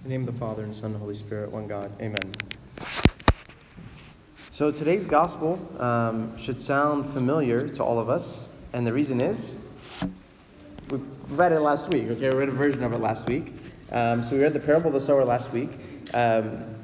[0.00, 1.92] In the name of the Father, and Son, and Holy Spirit, one God.
[2.00, 2.34] Amen.
[4.50, 9.56] So today's gospel um, should sound familiar to all of us, and the reason is
[10.88, 10.96] we
[11.28, 12.04] read it last week.
[12.04, 13.52] Okay, we read a version of it last week.
[13.92, 15.68] Um, so we read the parable of the sower last week.
[16.14, 16.76] Um,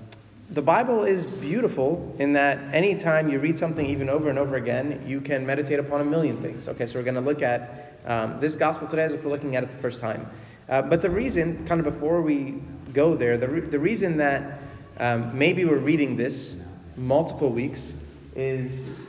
[0.50, 5.02] the Bible is beautiful in that anytime you read something even over and over again,
[5.06, 6.68] you can meditate upon a million things.
[6.68, 9.56] Okay, so we're going to look at um, this gospel today as if we're looking
[9.56, 10.28] at it the first time.
[10.68, 12.60] Uh, but the reason, kind of before we
[12.96, 14.58] go there, the, re- the reason that
[14.98, 16.56] um, maybe we're reading this
[16.96, 17.92] multiple weeks
[18.34, 19.00] is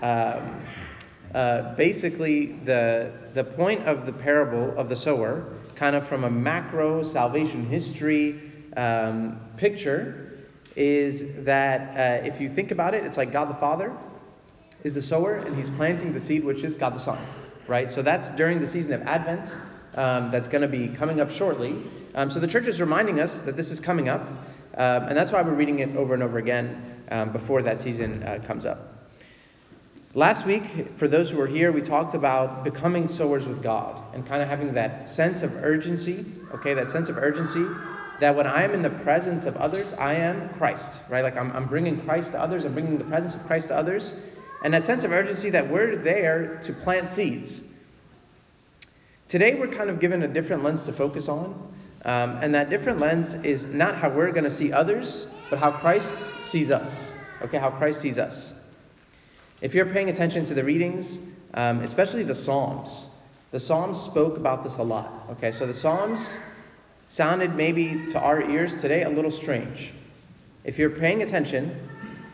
[0.00, 0.60] um,
[1.34, 6.30] uh, basically the, the point of the parable of the sower, kind of from a
[6.30, 10.38] macro salvation history um, picture,
[10.76, 13.92] is that uh, if you think about it, it's like God the Father
[14.84, 17.18] is the sower and he's planting the seed, which is God the Son,
[17.66, 17.90] right?
[17.90, 19.52] So that's during the season of Advent
[19.96, 21.82] um, that's going to be coming up shortly.
[22.14, 24.22] Um, so the church is reminding us that this is coming up,
[24.76, 28.22] um, and that's why we're reading it over and over again um, before that season
[28.22, 28.88] uh, comes up.
[30.14, 34.26] Last week, for those who were here, we talked about becoming sowers with God and
[34.26, 37.66] kind of having that sense of urgency, okay, that sense of urgency
[38.22, 41.24] that when I am in the presence of others, I am Christ, right?
[41.24, 44.14] Like I'm, I'm bringing Christ to others, I'm bringing the presence of Christ to others,
[44.62, 47.62] and that sense of urgency that we're there to plant seeds.
[49.28, 51.74] Today, we're kind of given a different lens to focus on.
[52.04, 55.70] Um, and that different lens is not how we're going to see others, but how
[55.70, 56.16] Christ
[56.48, 57.12] sees us.
[57.42, 58.52] Okay, how Christ sees us.
[59.60, 61.18] If you're paying attention to the readings,
[61.54, 63.06] um, especially the Psalms,
[63.52, 65.26] the Psalms spoke about this a lot.
[65.32, 66.36] Okay, so the Psalms
[67.08, 69.92] sounded maybe to our ears today a little strange.
[70.64, 71.88] If you're paying attention,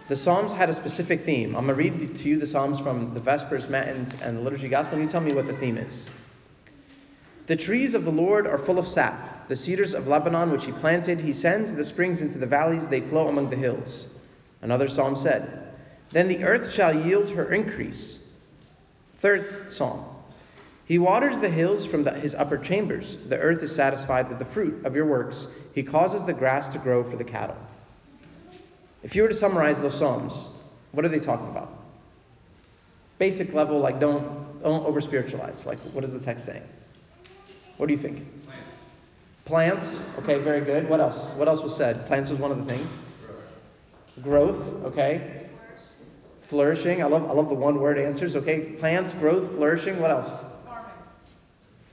[0.09, 1.55] the Psalms had a specific theme.
[1.55, 4.69] I'm going to read to you the Psalms from the Vespers, Matins, and the Liturgy
[4.69, 6.09] Gospel, and you tell me what the theme is.
[7.47, 9.38] The trees of the Lord are full of sap.
[9.49, 13.01] The cedars of Lebanon, which he planted, he sends the springs into the valleys, they
[13.01, 14.09] flow among the hills.
[14.61, 15.73] Another psalm said,
[16.11, 18.19] Then the earth shall yield her increase.
[19.21, 20.05] Third psalm,
[20.85, 23.17] He waters the hills from the, his upper chambers.
[23.29, 25.49] The earth is satisfied with the fruit of your works.
[25.75, 27.57] He causes the grass to grow for the cattle.
[29.03, 30.51] If you were to summarize those psalms,
[30.93, 31.73] what are they talking about?
[33.19, 35.65] Basic level, like don't don't over spiritualize.
[35.65, 36.63] Like what is the text saying?
[37.77, 38.27] What do you think?
[39.49, 40.03] Plants.
[40.19, 40.91] Okay, very good.
[40.91, 41.33] What else?
[41.33, 42.07] What else was said?
[42.07, 43.03] Plants was one of the things.
[44.23, 44.85] Growth.
[44.85, 45.49] Okay.
[46.43, 47.03] Flourishing.
[47.03, 48.37] I love I love the one word answers.
[48.37, 48.61] Okay.
[48.79, 50.01] Plants, growth, flourishing.
[50.01, 50.45] What else?
[50.67, 50.93] Farming.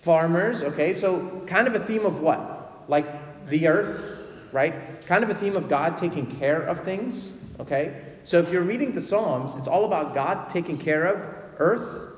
[0.04, 0.64] Farmers.
[0.64, 0.94] Okay.
[0.94, 2.84] So kind of a theme of what?
[2.90, 3.08] Like
[3.50, 4.20] the earth,
[4.52, 5.06] right?
[5.06, 7.32] Kind of a theme of God taking care of things.
[7.62, 8.02] Okay.
[8.26, 11.20] So if you're reading the Psalms, it's all about God taking care of
[11.58, 12.18] earth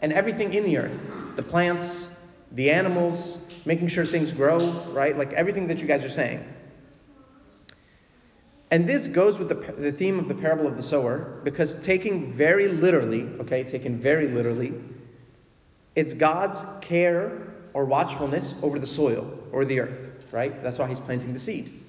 [0.00, 1.00] and everything in the earth.
[1.34, 2.08] The plants,
[2.52, 4.58] the animals, making sure things grow,
[4.92, 5.18] right?
[5.18, 6.42] Like everything that you guys are saying.
[8.70, 12.32] And this goes with the, the theme of the parable of the sower, because taking
[12.32, 14.74] very literally, okay, taken very literally,
[15.94, 20.62] it's God's care or watchfulness over the soil or the earth, right?
[20.62, 21.82] That's why he's planting the seed.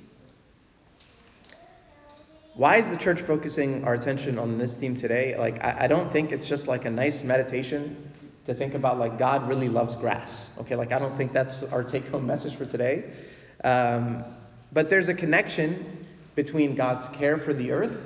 [2.55, 5.37] Why is the church focusing our attention on this theme today?
[5.37, 8.11] Like, I, I don't think it's just like a nice meditation
[8.47, 10.49] to think about like God really loves grass.
[10.57, 13.03] Okay, like I don't think that's our take home message for today.
[13.63, 14.23] Um,
[14.71, 17.97] but there's a connection between God's care for the earth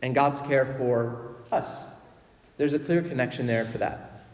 [0.00, 1.66] and God's care for us.
[2.56, 4.26] There's a clear connection there for that.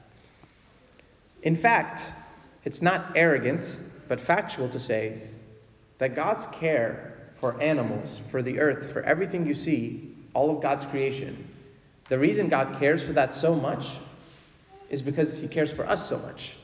[1.43, 2.03] In fact,
[2.67, 3.79] it's not arrogant,
[4.09, 5.23] but factual to say
[5.97, 10.85] that God's care for animals, for the earth, for everything you see, all of God's
[10.87, 11.49] creation,
[12.11, 13.87] the reason God cares for that so much
[14.91, 16.57] is because he cares for us so much.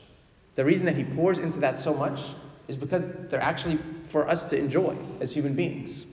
[0.55, 2.19] The reason that he pours into that so much
[2.67, 6.05] is because they're actually for us to enjoy as human beings.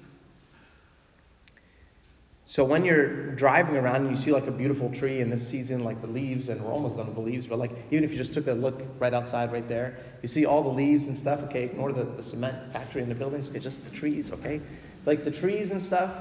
[2.51, 5.85] So when you're driving around and you see like a beautiful tree in this season,
[5.85, 8.17] like the leaves, and we're almost done with the leaves, but like even if you
[8.17, 11.39] just took a look right outside right there, you see all the leaves and stuff,
[11.45, 14.61] okay, ignore the, the cement factory and the buildings, okay, just the trees, okay?
[15.07, 16.13] Like the trees and stuff,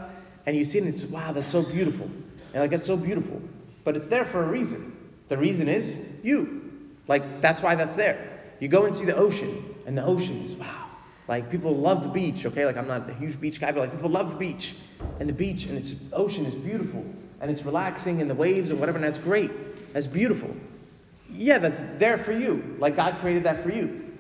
[0.46, 2.08] and you see it and it's wow, that's so beautiful.
[2.54, 3.42] And like it's so beautiful.
[3.84, 4.99] But it's there for a reason.
[5.30, 6.62] The reason is you.
[7.08, 8.42] Like, that's why that's there.
[8.60, 10.88] You go and see the ocean, and the ocean is wow.
[11.28, 12.66] Like, people love the beach, okay?
[12.66, 14.76] Like, I'm not a huge beach guy, but like, people love the beach.
[15.20, 17.06] And the beach and its ocean is beautiful,
[17.40, 19.94] and it's relaxing, and the waves and whatever, and that's great.
[19.94, 20.56] That's beautiful.
[21.32, 22.76] Yeah, that's there for you.
[22.80, 24.18] Like, God created that for you.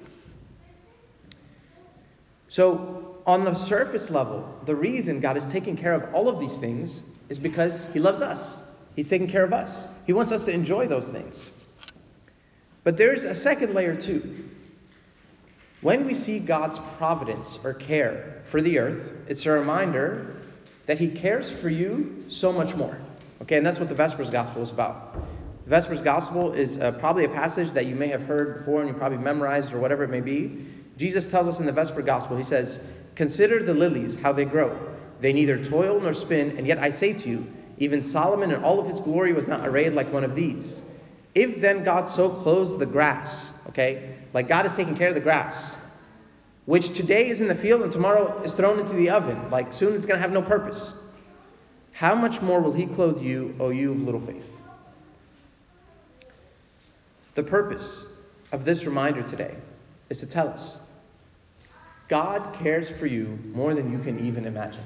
[2.48, 6.58] So, on the surface level, the reason God is taking care of all of these
[6.58, 8.62] things is because He loves us.
[8.95, 9.88] He's taking care of us.
[10.06, 11.51] He wants us to enjoy those things.
[12.83, 14.50] But there's a second layer too.
[15.81, 20.41] When we see God's providence or care for the earth, it's a reminder
[20.88, 22.97] that He cares for you so much more.
[23.41, 25.13] Okay, and that's what the Vespers Gospel is about.
[25.63, 28.89] The Vespers Gospel is uh, probably a passage that you may have heard before and
[28.89, 30.65] you probably memorized or whatever it may be.
[30.97, 32.80] Jesus tells us in the Vesper Gospel, He says,
[33.15, 34.77] Consider the lilies, how they grow.
[35.21, 37.47] They neither toil nor spin, and yet I say to you,
[37.80, 40.84] even Solomon in all of his glory was not arrayed like one of these.
[41.34, 45.22] If then God so clothes the grass, okay, like God is taking care of the
[45.22, 45.76] grass,
[46.66, 49.96] which today is in the field and tomorrow is thrown into the oven, like soon
[49.96, 50.94] it's going to have no purpose,
[51.94, 54.44] how much more will He clothe you, O you of little faith?
[57.36, 58.06] The purpose
[58.52, 59.56] of this reminder today
[60.10, 60.80] is to tell us
[62.10, 64.84] God cares for you more than you can even imagine.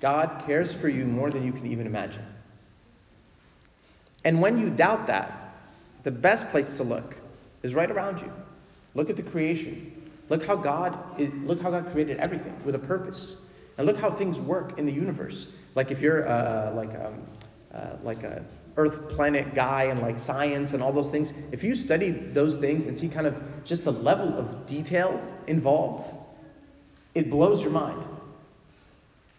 [0.00, 2.24] God cares for you more than you can even imagine.
[4.24, 5.54] And when you doubt that,
[6.04, 7.16] the best place to look
[7.62, 8.32] is right around you.
[8.94, 10.10] Look at the creation.
[10.28, 13.36] Look how God is, look how God created everything with a purpose.
[13.76, 15.48] And look how things work in the universe.
[15.74, 17.22] Like if you're uh, like um,
[17.72, 18.44] uh, like a
[18.76, 22.86] Earth planet guy and like science and all those things, if you study those things
[22.86, 26.12] and see kind of just the level of detail involved,
[27.14, 28.04] it blows your mind.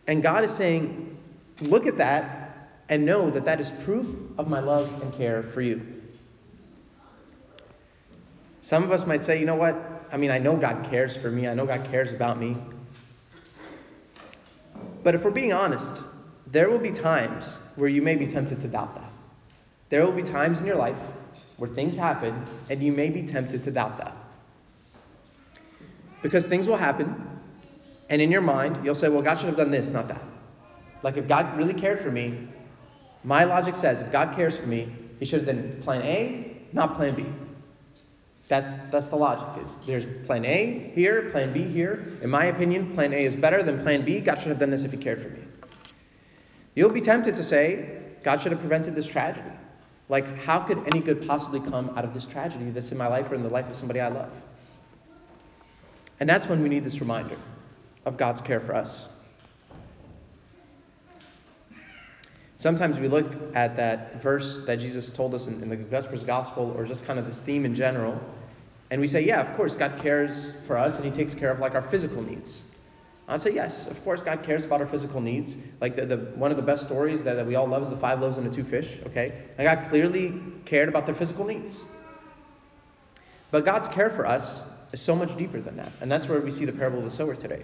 [0.10, 1.16] And God is saying,
[1.62, 4.08] look at that and know that that is proof
[4.40, 5.84] of my love and care for you.
[8.62, 9.76] Some of us might say, you know what?
[10.12, 12.58] I mean, I know God cares for me, I know God cares about me.
[15.04, 16.04] But if we're being honest,
[16.48, 19.12] there will be times where you may be tempted to doubt that.
[19.90, 20.98] There will be times in your life
[21.58, 24.18] where things happen and you may be tempted to doubt that.
[26.24, 27.29] Because things will happen
[28.10, 30.22] and in your mind, you'll say, well, God should have done this, not that.
[31.04, 32.48] Like, if God really cared for me,
[33.24, 36.96] my logic says if God cares for me, He should have done plan A, not
[36.96, 37.26] plan B.
[38.48, 39.64] That's, that's the logic.
[39.64, 42.18] Is there's plan A here, plan B here.
[42.24, 44.20] In my opinion, plan A is better than plan B.
[44.20, 45.42] God should have done this if He cared for me.
[46.74, 49.52] You'll be tempted to say, God should have prevented this tragedy.
[50.08, 53.30] Like, how could any good possibly come out of this tragedy that's in my life
[53.32, 54.32] or in the life of somebody I love?
[56.20, 57.38] And that's when we need this reminder
[58.06, 59.07] of God's care for us.
[62.56, 66.74] Sometimes we look at that verse that Jesus told us in, in, the Vespers Gospel,
[66.75, 68.19] or just kind of this theme in general,
[68.92, 71.60] and we say, yeah, of course, God cares for us and He takes care of
[71.60, 72.63] like our physical needs.
[73.28, 75.56] I say, yes, of course, God cares about our physical needs.
[75.80, 77.98] Like the, the one of the best stories that, that we all love is the
[77.98, 79.44] five loaves and the two fish, okay?
[79.60, 81.78] And God clearly cared about their physical needs.
[83.51, 85.92] But God's care for us is so much deeper than that.
[86.01, 87.63] And that's where we see the parable of the sower today.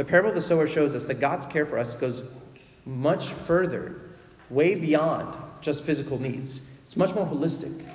[0.00, 2.22] The parable of the sower shows us that God's care for us goes
[2.86, 4.00] much further,
[4.48, 6.62] way beyond just physical needs.
[6.86, 7.86] It's much more holistic.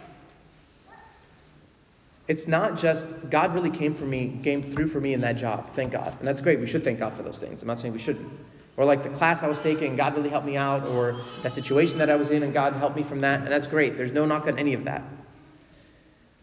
[2.28, 5.74] It's not just God really came for me, came through for me in that job.
[5.74, 6.16] Thank God.
[6.20, 6.60] And that's great.
[6.60, 7.64] We should thank God for those things.
[7.64, 8.32] I'm not saying we shouldn't.
[8.78, 11.98] Or like the class I was taking, God really helped me out, or that situation
[11.98, 13.40] that I was in, and God helped me from that.
[13.40, 13.98] And that's great.
[13.98, 15.02] There's no knock on any of that.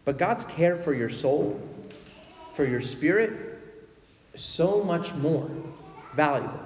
[0.03, 1.57] But God's care for your soul,
[2.53, 3.52] for your spirit,
[4.35, 5.49] so much more
[6.15, 6.59] valuable,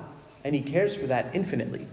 [0.44, 1.88] and He cares for that infinitely.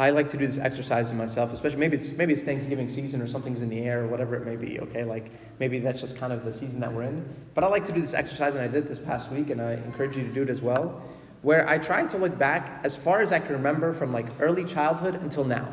[0.00, 3.20] I like to do this exercise in myself, especially maybe it's maybe it's Thanksgiving season
[3.20, 4.80] or something's in the air or whatever it may be.
[4.80, 7.22] Okay, like maybe that's just kind of the season that we're in.
[7.54, 9.74] But I like to do this exercise, and I did this past week, and I
[9.74, 11.02] encourage you to do it as well,
[11.42, 14.64] where I try to look back as far as I can remember from like early
[14.64, 15.70] childhood until now.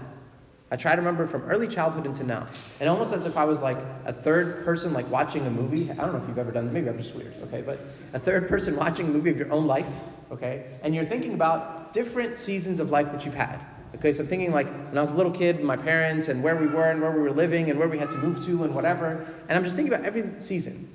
[0.70, 2.48] I try to remember from early childhood into now.
[2.80, 5.90] And almost as if I was like a third person, like watching a movie.
[5.92, 6.74] I don't know if you've ever done, that.
[6.74, 7.62] maybe I'm just weird, okay?
[7.62, 7.80] But
[8.14, 9.88] a third person watching a movie of your own life,
[10.32, 10.66] okay?
[10.84, 13.60] And you're thinking about different seasons of life that you've had.
[13.96, 16.58] Okay, so I'm thinking like when I was a little kid, my parents, and where
[16.58, 18.76] we were, and where we were living, and where we had to move to, and
[18.76, 19.26] whatever.
[19.48, 20.90] And I'm just thinking about every season.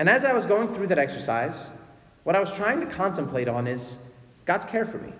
[0.00, 1.70] And as I was going through that exercise,
[2.24, 3.98] what I was trying to contemplate on is
[4.44, 5.12] God's care for me.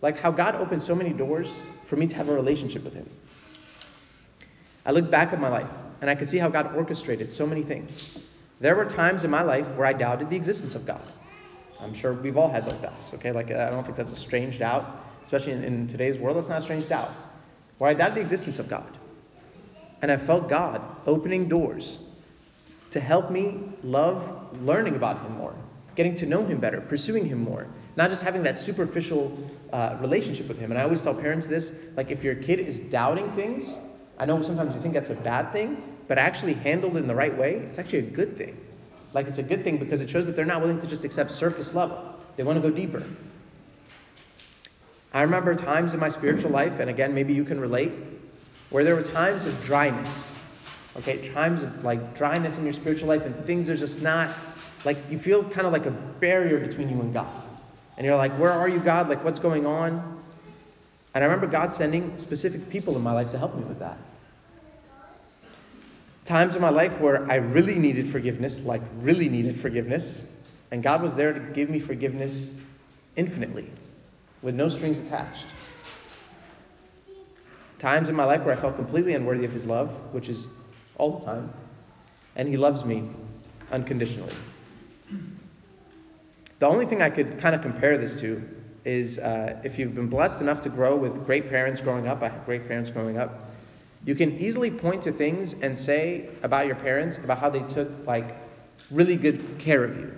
[0.00, 1.62] Like how God opened so many doors
[1.94, 3.08] for me to have a relationship with Him.
[4.84, 5.70] I look back at my life
[6.00, 8.18] and I can see how God orchestrated so many things.
[8.60, 11.06] There were times in my life where I doubted the existence of God.
[11.80, 13.30] I'm sure we've all had those doubts, okay?
[13.30, 16.36] Like, I don't think that's a strange doubt, especially in, in today's world.
[16.36, 17.12] It's not a strange doubt.
[17.78, 18.98] Where I doubted the existence of God.
[20.02, 22.00] And I felt God opening doors
[22.90, 25.54] to help me love learning about Him more,
[25.94, 29.36] getting to know Him better, pursuing Him more, not just having that superficial
[29.72, 30.70] uh, relationship with Him.
[30.70, 33.78] And I always tell parents this like, if your kid is doubting things,
[34.18, 37.36] I know sometimes you think that's a bad thing, but actually handled in the right
[37.36, 38.56] way, it's actually a good thing.
[39.12, 41.32] Like, it's a good thing because it shows that they're not willing to just accept
[41.32, 43.02] surface level, they want to go deeper.
[45.12, 47.92] I remember times in my spiritual life, and again, maybe you can relate,
[48.70, 50.34] where there were times of dryness.
[50.96, 54.34] Okay, times of like dryness in your spiritual life and things are just not
[54.84, 57.43] like you feel kind of like a barrier between you and God.
[57.96, 59.08] And you're like, where are you, God?
[59.08, 60.22] Like, what's going on?
[61.14, 63.96] And I remember God sending specific people in my life to help me with that.
[66.24, 70.24] Times in my life where I really needed forgiveness, like really needed forgiveness,
[70.70, 72.52] and God was there to give me forgiveness
[73.14, 73.70] infinitely,
[74.42, 75.46] with no strings attached.
[77.78, 80.48] Times in my life where I felt completely unworthy of His love, which is
[80.96, 81.52] all the time,
[82.34, 83.08] and He loves me
[83.70, 84.34] unconditionally.
[86.64, 88.42] The only thing I could kind of compare this to
[88.86, 92.30] is uh, if you've been blessed enough to grow with great parents growing up, I
[92.30, 93.52] had great parents growing up,
[94.06, 97.90] you can easily point to things and say about your parents about how they took
[98.06, 98.34] like
[98.90, 100.14] really good care of you.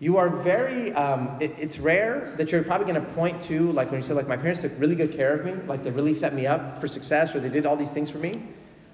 [0.00, 3.92] You are very, um, it, it's rare that you're probably going to point to, like
[3.92, 6.12] when you say, like, my parents took really good care of me, like they really
[6.12, 8.48] set me up for success or they did all these things for me.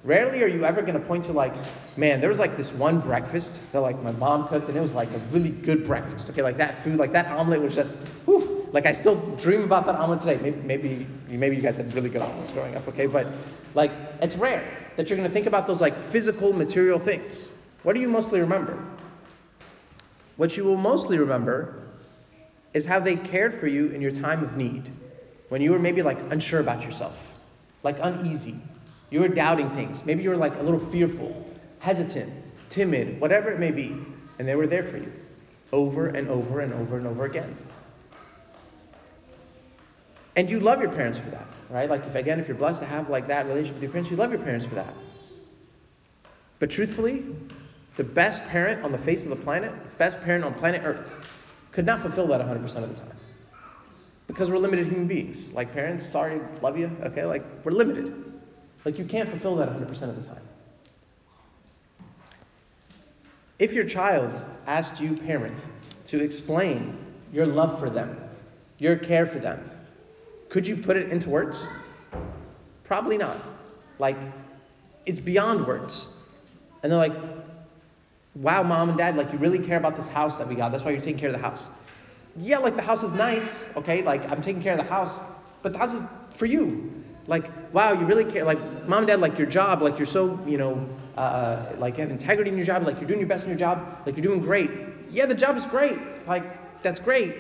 [0.05, 1.55] Rarely are you ever going to point to like,
[1.97, 4.93] man, there was like this one breakfast that like my mom cooked and it was
[4.93, 6.31] like a really good breakfast.
[6.31, 9.87] Okay, like that food, like that omelet was just, whew, like I still dream about
[9.87, 10.39] that omelet today.
[10.41, 12.87] Maybe, maybe, maybe you guys had really good omelets growing up.
[12.89, 13.27] Okay, but
[13.75, 13.91] like
[14.23, 14.65] it's rare
[14.97, 17.53] that you're going to think about those like physical, material things.
[17.83, 18.83] What do you mostly remember?
[20.37, 21.83] What you will mostly remember
[22.73, 24.93] is how they cared for you in your time of need,
[25.49, 27.17] when you were maybe like unsure about yourself,
[27.83, 28.61] like uneasy,
[29.11, 30.05] you were doubting things.
[30.05, 31.47] Maybe you were like a little fearful,
[31.79, 32.33] hesitant,
[32.69, 33.97] timid, whatever it may be.
[34.39, 35.13] And they were there for you
[35.73, 37.57] over and over and over and over again.
[40.37, 41.91] And you love your parents for that, right?
[41.91, 44.17] Like, if again, if you're blessed to have like that relationship with your parents, you
[44.17, 44.95] love your parents for that.
[46.61, 47.25] But truthfully,
[47.97, 51.27] the best parent on the face of the planet, best parent on planet Earth,
[51.73, 53.17] could not fulfill that 100% of the time.
[54.29, 55.51] Because we're limited human beings.
[55.53, 57.25] Like parents, sorry, love you, okay?
[57.25, 58.28] Like, we're limited.
[58.85, 60.43] Like you can't fulfill that 100% of the time.
[63.59, 65.57] If your child asked you, parent,
[66.07, 66.97] to explain
[67.33, 68.17] your love for them,
[68.79, 69.69] your care for them,
[70.49, 71.67] could you put it into words?
[72.85, 73.37] Probably not.
[73.99, 74.17] Like,
[75.07, 76.07] it's beyond words.
[76.83, 77.13] And they're like,
[78.37, 80.71] wow, mom and dad, like, you really care about this house that we got.
[80.71, 81.69] That's why you're taking care of the house.
[82.37, 84.03] Yeah, like, the house is nice, okay?
[84.03, 85.21] Like, I'm taking care of the house,
[85.63, 86.98] but the house is for you.
[87.29, 88.45] Like, wow, you really care.
[88.45, 88.59] Like,
[88.89, 92.03] mom and dad, like your job, like you're so, you know, uh, uh, like you
[92.03, 94.25] have integrity in your job, like you're doing your best in your job, like you're
[94.25, 94.71] doing great.
[95.11, 95.99] Yeah, the job is great.
[96.27, 97.35] Like, that's great.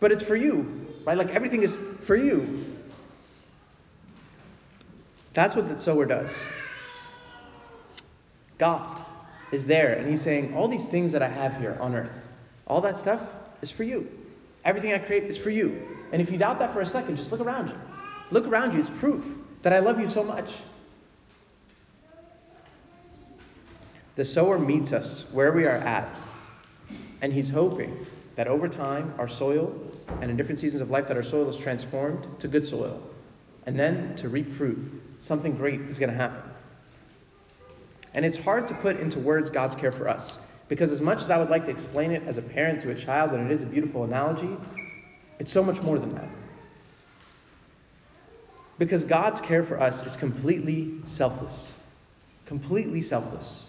[0.00, 1.16] But it's for you, right?
[1.16, 2.74] Like everything is for you.
[5.34, 6.30] That's what the sower does.
[8.58, 9.04] God
[9.52, 12.28] is there, and He's saying, All these things that I have here on earth,
[12.66, 13.20] all that stuff
[13.62, 14.10] is for you.
[14.64, 15.80] Everything I create is for you.
[16.12, 17.74] And if you doubt that for a second, just look around you.
[18.30, 19.24] Look around you, it's proof
[19.62, 20.52] that I love you so much.
[24.16, 26.18] The sower meets us where we are at,
[27.20, 28.06] and he's hoping
[28.36, 29.74] that over time, our soil,
[30.20, 33.00] and in different seasons of life, that our soil is transformed to good soil.
[33.66, 34.78] And then to reap fruit,
[35.20, 36.42] something great is going to happen.
[38.14, 40.38] And it's hard to put into words God's care for us.
[40.68, 42.94] Because as much as I would like to explain it as a parent to a
[42.94, 44.56] child, and it is a beautiful analogy,
[45.38, 46.28] it's so much more than that.
[48.78, 51.74] Because God's care for us is completely selfless.
[52.46, 53.68] Completely selfless.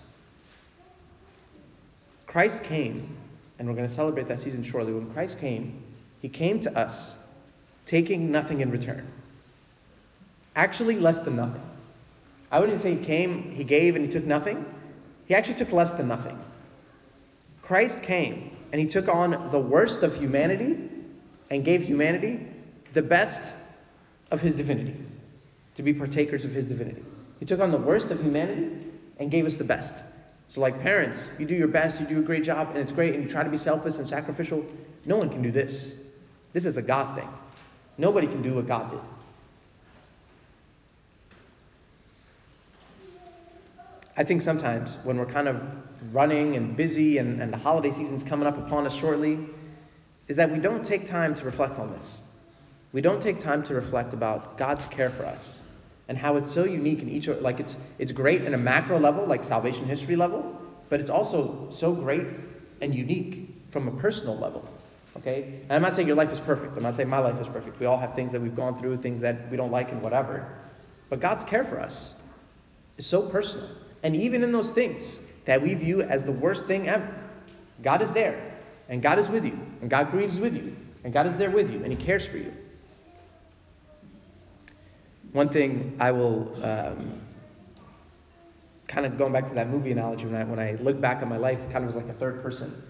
[2.25, 3.15] Christ came,
[3.57, 4.93] and we're going to celebrate that season shortly.
[4.93, 5.81] When Christ came,
[6.21, 7.17] he came to us
[7.85, 9.07] taking nothing in return.
[10.55, 11.61] Actually, less than nothing.
[12.51, 14.65] I wouldn't say he came, he gave, and he took nothing.
[15.25, 16.37] He actually took less than nothing.
[17.61, 20.89] Christ came, and he took on the worst of humanity
[21.49, 22.45] and gave humanity
[22.93, 23.53] the best
[24.31, 24.95] of his divinity,
[25.75, 27.03] to be partakers of his divinity.
[27.39, 28.87] He took on the worst of humanity
[29.19, 30.03] and gave us the best.
[30.49, 33.13] So, like parents, you do your best, you do a great job, and it's great,
[33.13, 34.65] and you try to be selfless and sacrificial.
[35.05, 35.95] No one can do this.
[36.53, 37.27] This is a God thing.
[37.97, 38.99] Nobody can do what God did.
[44.15, 45.61] I think sometimes when we're kind of
[46.11, 49.37] running and busy and, and the holiday season's coming up upon us shortly,
[50.27, 52.21] is that we don't take time to reflect on this
[52.97, 55.59] we don't take time to reflect about God's care for us
[56.07, 59.23] and how it's so unique in each like it's it's great in a macro level
[59.23, 62.25] like salvation history level but it's also so great
[62.81, 64.67] and unique from a personal level
[65.15, 65.61] okay?
[65.69, 66.75] And i'm not saying your life is perfect.
[66.75, 67.79] I'm not saying my life is perfect.
[67.79, 70.57] We all have things that we've gone through things that we don't like and whatever.
[71.11, 72.15] But god's care for us
[72.97, 73.69] is so personal.
[74.01, 77.13] And even in those things that we view as the worst thing ever
[77.83, 81.27] god is there and god is with you and god grieves with you and god
[81.27, 82.51] is there with you and he cares for you
[85.33, 87.21] one thing I will um,
[88.87, 91.29] kind of going back to that movie analogy, when I, when I look back on
[91.29, 92.81] my life, kind of as like a third person.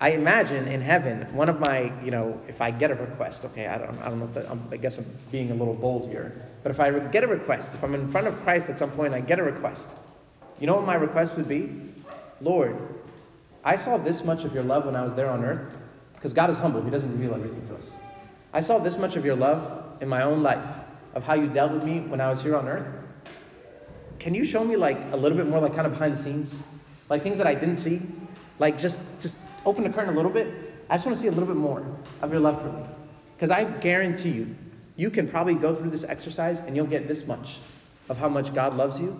[0.00, 3.68] I imagine in heaven, one of my, you know, if I get a request, okay,
[3.68, 6.08] I don't, I don't know if that, I'm, I guess I'm being a little bold
[6.08, 8.90] here, but if I get a request, if I'm in front of Christ at some
[8.90, 9.86] point, I get a request.
[10.58, 11.70] You know what my request would be?
[12.40, 12.76] Lord,
[13.64, 15.72] I saw this much of your love when I was there on earth,
[16.14, 17.92] because God is humble, He doesn't reveal everything to us.
[18.52, 20.64] I saw this much of your love in my own life,
[21.14, 22.86] of how you dealt with me when I was here on earth.
[24.18, 26.56] Can you show me like a little bit more, like kind of behind the scenes,
[27.08, 28.00] like things that I didn't see,
[28.58, 30.74] like just just open the curtain a little bit.
[30.88, 31.84] I just want to see a little bit more
[32.20, 32.84] of your love for me.
[33.36, 34.54] Because I guarantee you,
[34.96, 37.56] you can probably go through this exercise and you'll get this much
[38.08, 39.18] of how much God loves you,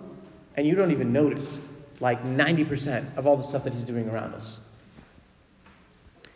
[0.55, 1.59] and you don't even notice
[1.99, 4.59] like 90% of all the stuff that He's doing around us.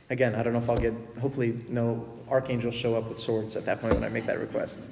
[0.10, 3.66] Again, I don't know if I'll get, hopefully, no archangels show up with swords at
[3.66, 4.88] that point when I make that request.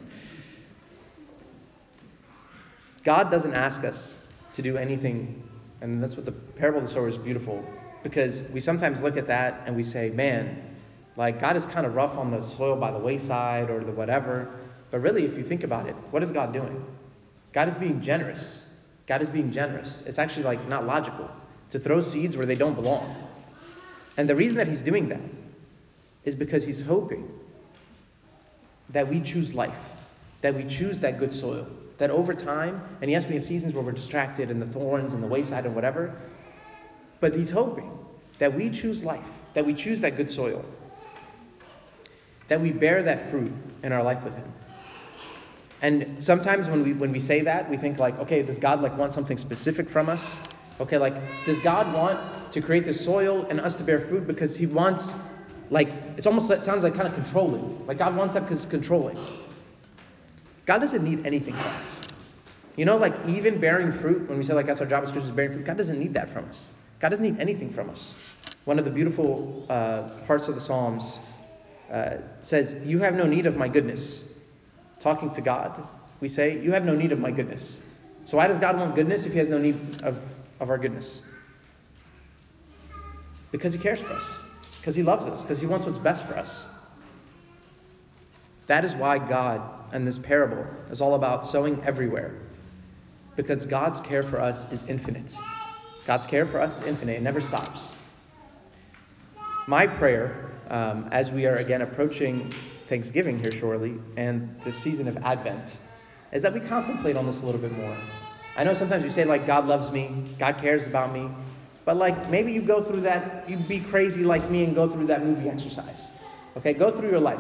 [3.06, 4.18] God doesn't ask us
[4.54, 5.48] to do anything,
[5.82, 7.64] and that's what the parable of the sower is beautiful
[8.02, 10.76] because we sometimes look at that and we say, man,
[11.16, 14.50] like God is kind of rough on the soil by the wayside or the whatever.
[14.92, 16.86] But really, if you think about it, what is God doing?
[17.54, 18.64] God is being generous.
[19.08, 20.04] God is being generous.
[20.06, 21.30] It's actually like not logical
[21.72, 23.16] to throw seeds where they don't belong.
[24.18, 25.22] And the reason that he's doing that
[26.26, 27.30] is because he's hoping
[28.90, 29.94] that we choose life,
[30.42, 31.68] that we choose that good soil,
[31.98, 35.24] that over time, and yes, we have seasons where we're distracted and the thorns and
[35.24, 36.22] the wayside and whatever,
[37.20, 37.92] but he's hoping
[38.40, 40.66] that we choose life, that we choose that good soil,
[42.48, 44.52] that we bear that fruit in our life with him.
[45.82, 48.98] And sometimes when we when we say that, we think like, okay, does God like
[48.98, 50.40] want something specific from us?
[50.80, 54.58] Okay, like does God want to create the soil and us to bear fruit because
[54.58, 55.16] he wants
[55.70, 57.86] like it's almost it sounds like kind of controlling.
[57.88, 59.18] Like God wants that because it's controlling.
[60.66, 62.02] God doesn't need anything from us.
[62.76, 65.36] You know, like even bearing fruit, when we say like that's our job as Christians,
[65.36, 66.74] bearing fruit, God doesn't need that from us.
[67.00, 68.14] God doesn't need anything from us.
[68.66, 71.20] One of the beautiful uh, parts of the Psalms
[71.92, 74.26] uh, says, You have no need of my goodness.
[75.00, 75.88] Talking to God,
[76.20, 77.78] we say, You have no need of my goodness.
[78.26, 80.18] So, why does God want goodness if He has no need of,
[80.60, 81.22] of our goodness?
[83.52, 84.26] Because He cares for us,
[84.80, 86.68] because He loves us, because He wants what's best for us.
[88.68, 92.36] That is why God and this parable is all about sowing everywhere.
[93.36, 95.42] Because God's care for us is infinite.
[96.06, 97.94] God's care for us is infinite, it never stops.
[99.68, 102.54] My prayer, um, as we are again approaching
[102.88, 105.78] Thanksgiving here shortly and the season of Advent,
[106.32, 107.98] is that we contemplate on this a little bit more.
[108.56, 111.30] I know sometimes you say, like, God loves me, God cares about me,
[111.86, 115.08] but like maybe you go through that, you'd be crazy like me and go through
[115.08, 116.10] that movie exercise.
[116.58, 117.40] Okay, go through your life.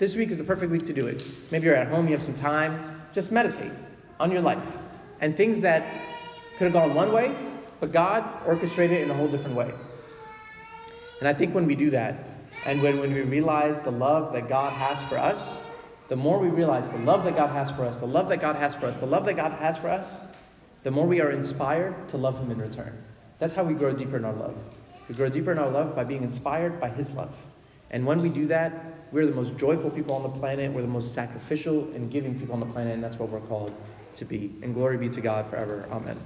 [0.00, 1.22] This week is the perfect week to do it.
[1.50, 3.02] Maybe you're at home, you have some time.
[3.12, 3.70] Just meditate
[4.18, 4.62] on your life
[5.20, 5.84] and things that
[6.56, 7.36] could have gone one way,
[7.80, 9.70] but God orchestrated it in a whole different way.
[11.18, 12.14] And I think when we do that,
[12.64, 15.60] and when, when we realize the love that God has for us,
[16.08, 18.56] the more we realize the love that God has for us, the love that God
[18.56, 20.22] has for us, the love that God has for us,
[20.82, 22.96] the more we are inspired to love Him in return.
[23.38, 24.56] That's how we grow deeper in our love.
[25.08, 27.34] We grow deeper in our love by being inspired by His love.
[27.90, 30.72] And when we do that, we're the most joyful people on the planet.
[30.72, 33.74] We're the most sacrificial and giving people on the planet, and that's what we're called
[34.16, 34.52] to be.
[34.62, 35.88] And glory be to God forever.
[35.90, 36.18] Amen.